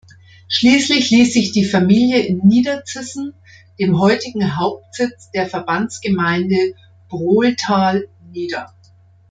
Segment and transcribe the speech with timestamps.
[0.47, 3.35] Schließlich ließ sich die Familie in Niederzissen,
[3.79, 6.73] dem heutigen Hauptsitz der Verbandsgemeinde
[7.07, 8.73] Brohltal, nieder.